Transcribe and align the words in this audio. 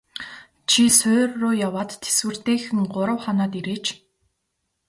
Чи 0.69 0.81
суурь 0.97 1.35
руу 1.41 1.51
яваад 1.67 1.91
тэсвэртэйхэн 2.03 2.79
гурав 2.93 3.19
хоноод 3.23 3.53
ирээч. 3.59 3.85